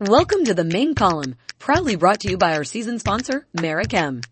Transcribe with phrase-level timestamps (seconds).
[0.00, 4.24] Welcome to the main column, proudly brought to you by our season sponsor, Merichem.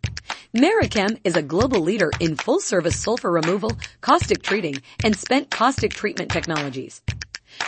[0.57, 5.93] Merichem is a global leader in full service sulfur removal, caustic treating, and spent caustic
[5.93, 7.03] treatment technologies.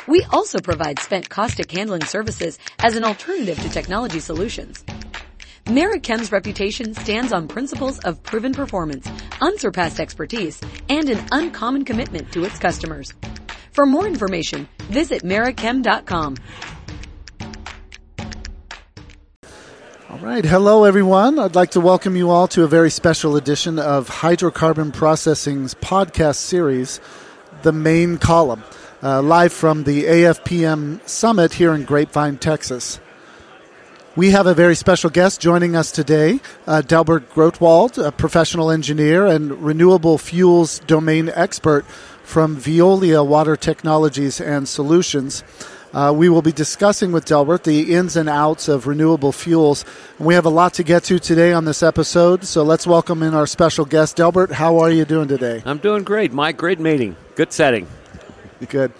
[0.06, 4.84] We also provide spent caustic handling services as an alternative to technology solutions.
[5.64, 9.10] Merichem's reputation stands on principles of proven performance,
[9.40, 13.12] unsurpassed expertise, and an uncommon commitment to its customers.
[13.72, 16.36] For more information, visit merichem.com.
[20.10, 20.42] All right.
[20.42, 21.38] Hello, everyone.
[21.38, 26.36] I'd like to welcome you all to a very special edition of Hydrocarbon Processing's podcast
[26.36, 26.98] series,
[27.60, 28.64] The Main Column,
[29.02, 33.00] uh, live from the AFPM Summit here in Grapevine, Texas.
[34.16, 39.26] We have a very special guest joining us today, uh, Delbert Grotewold, a professional engineer
[39.26, 41.84] and renewable fuels domain expert
[42.24, 45.44] from Veolia Water Technologies and Solutions.
[45.92, 49.84] Uh, we will be discussing with Delbert the ins and outs of renewable fuels.
[50.18, 53.22] And we have a lot to get to today on this episode, so let's welcome
[53.22, 54.16] in our special guest.
[54.16, 55.62] Delbert, how are you doing today?
[55.64, 57.16] I'm doing great, My Great meeting.
[57.36, 57.86] Good setting.
[58.68, 58.92] Good.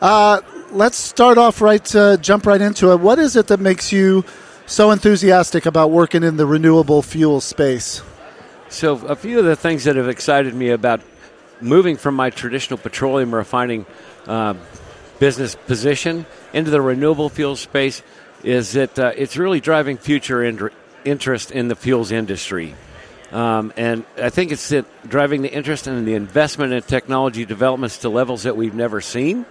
[0.00, 0.40] Uh,
[0.72, 3.00] let's start off right, uh, jump right into it.
[3.00, 4.24] What is it that makes you
[4.66, 8.02] so enthusiastic about working in the renewable fuel space?
[8.68, 11.00] So, a few of the things that have excited me about
[11.60, 13.86] moving from my traditional petroleum refining
[14.26, 14.54] uh,
[15.18, 18.02] business position into the renewable fuel space
[18.42, 20.70] is that uh, it's really driving future in-
[21.04, 22.74] interest in the fuels industry.
[23.32, 27.98] Um, and I think it's that driving the interest and the investment in technology developments
[27.98, 29.46] to levels that we've never seen.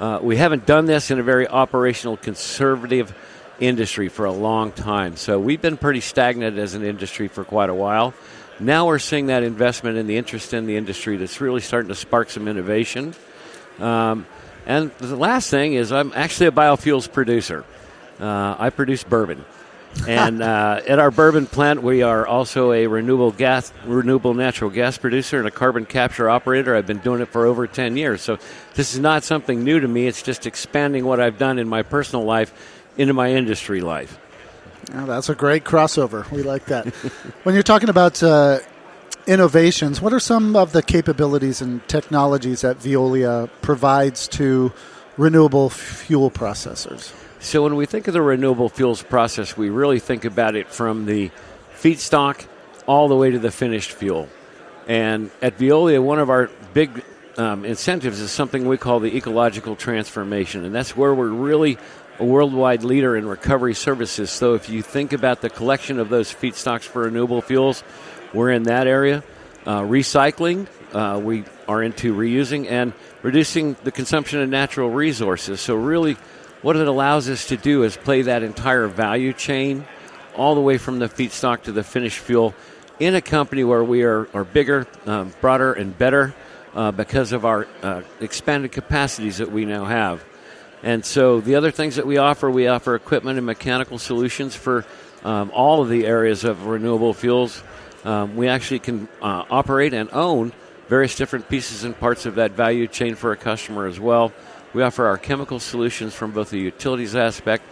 [0.00, 3.14] Uh, we haven't done this in a very operational, conservative
[3.60, 5.16] industry for a long time.
[5.16, 8.14] So we've been pretty stagnant as an industry for quite a while.
[8.60, 11.94] Now we're seeing that investment and the interest in the industry that's really starting to
[11.94, 13.14] spark some innovation.
[13.78, 14.26] Um,
[14.68, 17.64] and the last thing is, I'm actually a biofuels producer.
[18.20, 19.44] Uh, I produce bourbon.
[20.06, 24.98] and uh, at our bourbon plant, we are also a renewable gas, renewable natural gas
[24.98, 26.76] producer and a carbon capture operator.
[26.76, 28.20] I've been doing it for over 10 years.
[28.20, 28.38] So
[28.74, 30.06] this is not something new to me.
[30.06, 32.52] It's just expanding what I've done in my personal life
[32.98, 34.18] into my industry life.
[34.92, 36.30] Oh, that's a great crossover.
[36.30, 36.86] We like that.
[37.44, 38.58] when you're talking about uh,
[39.28, 44.72] innovations, what are some of the capabilities and technologies that Veolia provides to
[45.18, 47.14] renewable fuel processors?
[47.38, 51.04] So, when we think of the renewable fuels process, we really think about it from
[51.04, 51.30] the
[51.74, 52.46] feedstock
[52.86, 54.28] all the way to the finished fuel.
[54.88, 57.04] And at Veolia, one of our big
[57.36, 60.64] um, incentives is something we call the ecological transformation.
[60.64, 61.78] And that's where we're really
[62.18, 64.30] a worldwide leader in recovery services.
[64.30, 67.84] So, if you think about the collection of those feedstocks for renewable fuels,
[68.32, 69.22] we're in that area.
[69.66, 75.60] Uh, recycling, uh, we are into reusing and reducing the consumption of natural resources.
[75.60, 76.16] So, really,
[76.62, 79.84] what it allows us to do is play that entire value chain
[80.36, 82.54] all the way from the feedstock to the finished fuel
[82.98, 86.34] in a company where we are, are bigger, um, broader, and better
[86.74, 90.24] uh, because of our uh, expanded capacities that we now have.
[90.82, 94.84] And so, the other things that we offer, we offer equipment and mechanical solutions for
[95.24, 97.62] um, all of the areas of renewable fuels
[98.04, 100.52] um, we actually can uh, operate and own
[100.88, 104.32] various different pieces and parts of that value chain for a customer as well.
[104.72, 107.64] We offer our chemical solutions from both the utilities aspect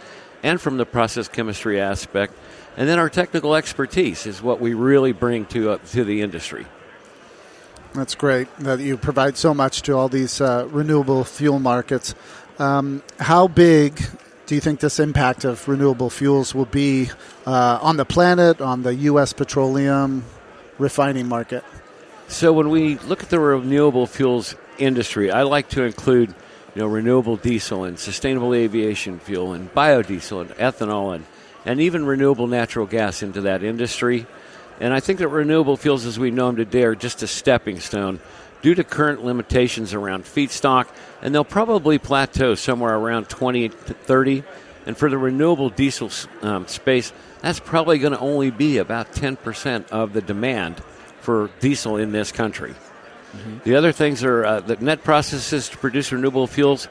[0.43, 2.33] and from the process chemistry aspect.
[2.75, 6.65] And then our technical expertise is what we really bring to, uh, to the industry.
[7.93, 12.13] That's great that you provide so much to all these uh, renewable fuel markets.
[12.59, 13.99] Um, how big
[14.47, 17.09] do you think this impact of renewable fuels will be
[17.45, 19.33] uh, on the planet, on the U.S.
[19.33, 20.23] petroleum
[20.77, 21.65] refining market?
[22.29, 26.29] So, when we look at the renewable fuels industry, I like to include
[26.75, 31.25] you know, renewable diesel and sustainable aviation fuel and biodiesel and ethanol and,
[31.65, 34.27] and even renewable natural gas into that industry.
[34.79, 37.79] And I think that renewable fuels as we know them today are just a stepping
[37.79, 38.19] stone
[38.61, 40.87] due to current limitations around feedstock,
[41.21, 44.43] and they'll probably plateau somewhere around 20 to 30.
[44.85, 46.09] And for the renewable diesel
[46.41, 50.81] um, space, that's probably going to only be about 10% of the demand
[51.19, 52.71] for diesel in this country.
[52.71, 53.57] Mm-hmm.
[53.65, 56.87] The other things are uh, the net processes to produce renewable fuels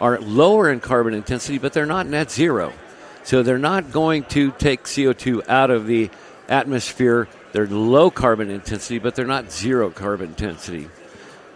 [0.00, 2.72] are lower in carbon intensity, but they're not net zero.
[3.24, 6.10] So they're not going to take CO2 out of the
[6.48, 7.28] atmosphere.
[7.52, 10.88] They're low carbon intensity, but they're not zero carbon intensity.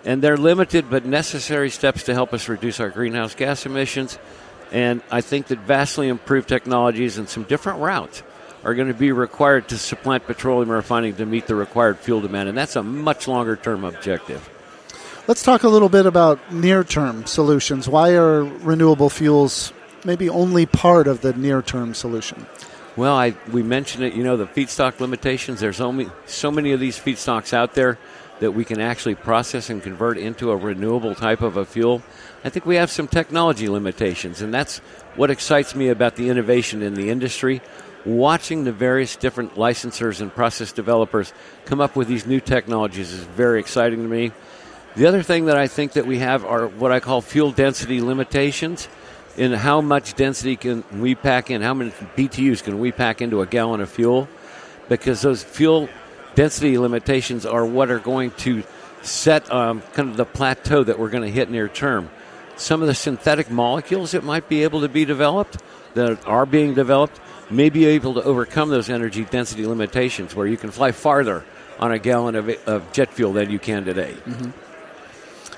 [0.05, 4.19] And they're limited but necessary steps to help us reduce our greenhouse gas emissions.
[4.73, 8.23] And I think that vastly improved technologies and some different routes
[8.65, 12.49] are going to be required to supplant petroleum refining to meet the required fuel demand.
[12.49, 14.49] And that's a much longer term objective.
[15.29, 17.89] Let's talk a little bit about near term solutions.
[17.89, 19.73] Why are renewable fuels
[20.05, 22.47] maybe only part of the near term solution?
[22.95, 25.61] Well, I, we mentioned it, you know, the feedstock limitations.
[25.61, 27.99] There's only so many of these feedstocks out there
[28.41, 32.03] that we can actually process and convert into a renewable type of a fuel.
[32.45, 34.81] I think we have some technology limitations, and that's
[35.17, 37.63] what excites me about the innovation in the industry.
[38.05, 41.33] Watching the various different licensors and process developers
[41.65, 44.33] come up with these new technologies is very exciting to me.
[44.97, 48.03] The other thing that I think that we have are what I call fuel density
[48.03, 48.89] limitations
[49.37, 53.41] in how much density can we pack in, how many BTUs can we pack into
[53.41, 54.29] a gallon of fuel,
[54.89, 55.89] because those fuel
[56.35, 58.63] density limitations are what are going to
[59.03, 62.11] set um, kind of the plateau that we're going to hit near term.
[62.57, 65.57] Some of the synthetic molecules that might be able to be developed,
[65.95, 67.21] that are being developed,
[67.51, 71.45] may be able to overcome those energy density limitations where you can fly farther
[71.79, 74.15] on a gallon of, of jet fuel than you can today.
[74.25, 74.51] Mm-hmm.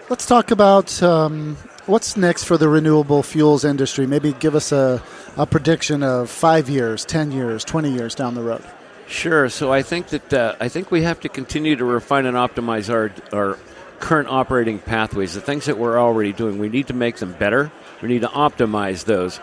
[0.09, 1.57] Let's talk about um,
[1.87, 4.07] what's next for the renewable fuels industry.
[4.07, 5.03] Maybe give us a,
[5.37, 8.65] a prediction of five years, 10 years, 20 years down the road.
[9.07, 9.49] Sure.
[9.49, 12.93] So I think that uh, I think we have to continue to refine and optimize
[12.93, 13.59] our our
[14.01, 15.35] current operating pathways.
[15.35, 17.71] The things that we're already doing, we need to make them better.
[18.01, 19.41] We need to optimize those,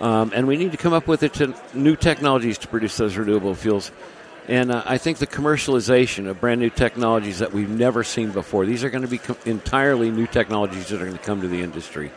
[0.00, 3.16] um, and we need to come up with it to new technologies to produce those
[3.16, 3.90] renewable fuels.
[4.50, 8.66] And uh, I think the commercialization of brand new technologies that we've never seen before.
[8.66, 11.46] These are going to be com- entirely new technologies that are going to come to
[11.46, 12.10] the industry.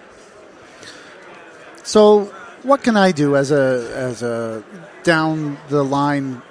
[1.83, 2.33] So,
[2.63, 4.63] what can I do as a as a
[5.03, 6.41] down the line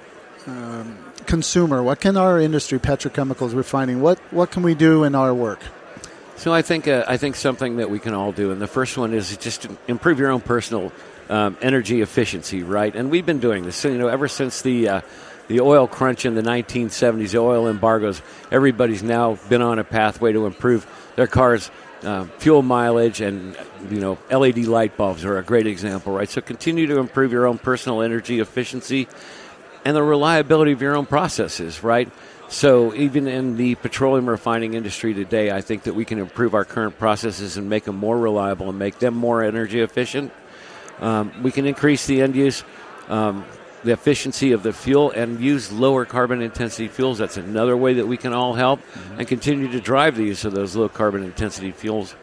[0.47, 1.83] um, consumer?
[1.83, 5.59] What can our industry, petrochemicals, refining, what what can we do in our work?
[6.37, 8.97] So I think uh, I think something that we can all do, and the first
[8.97, 10.93] one is just to improve your own personal
[11.29, 12.95] um, energy efficiency, right?
[12.95, 15.01] And we've been doing this, you know, ever since the uh,
[15.53, 20.33] the oil crunch in the 1970s, the oil embargoes, everybody's now been on a pathway
[20.33, 21.69] to improve their cars'
[22.01, 23.55] uh, fuel mileage, and
[23.91, 26.27] you know, LED light bulbs are a great example, right?
[26.27, 29.07] So continue to improve your own personal energy efficiency
[29.85, 32.11] and the reliability of your own processes, right?
[32.47, 36.65] So even in the petroleum refining industry today, I think that we can improve our
[36.65, 40.33] current processes and make them more reliable and make them more energy efficient.
[40.99, 42.63] Um, we can increase the end use
[43.07, 43.45] um,
[43.83, 47.17] the efficiency of the fuel and use lower carbon intensity fuels.
[47.17, 49.19] That's another way that we can all help mm-hmm.
[49.19, 52.15] and continue to drive the use of those low carbon intensity fuels.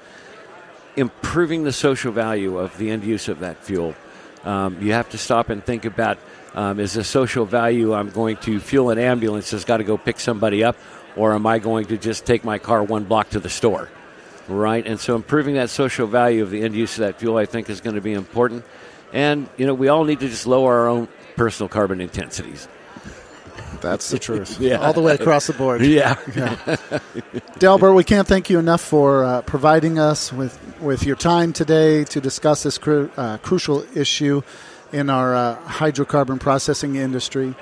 [0.97, 3.95] Improving the social value of the end use of that fuel.
[4.45, 6.19] Um, you have to stop and think about
[6.55, 9.97] um, is the social value I'm going to fuel an ambulance that's got to go
[9.97, 10.77] pick somebody up,
[11.15, 13.89] or am I going to just take my car one block to the store?
[14.49, 14.85] Right?
[14.85, 17.71] And so improving that social value of the end use of that fuel, I think,
[17.71, 18.65] is going to be important.
[19.13, 21.09] And, you know, we all need to just lower our own
[21.41, 22.69] personal carbon intensities.
[23.81, 24.61] That's the truth.
[24.61, 24.77] yeah.
[24.77, 25.81] All the way across the board.
[25.81, 26.19] Yeah.
[26.37, 26.99] yeah.
[27.59, 32.05] Delbert, we can't thank you enough for uh, providing us with, with your time today
[32.05, 34.43] to discuss this cru- uh, crucial issue
[34.93, 37.55] in our uh, hydrocarbon processing industry.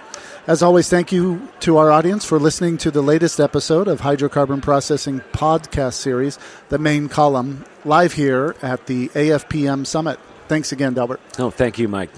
[0.49, 4.61] As always, thank you to our audience for listening to the latest episode of Hydrocarbon
[4.61, 6.37] Processing podcast series,
[6.69, 10.19] The Main Column, live here at the AFPM Summit.
[10.49, 11.21] Thanks again, Delbert.
[11.39, 12.11] Oh, thank you, Mike.